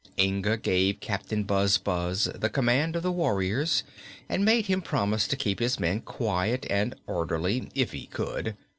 [0.17, 3.83] Inga gave Captain Buzzub the command of the warriors
[4.27, 8.57] and made him promise to keep his men quiet and orderly if he could.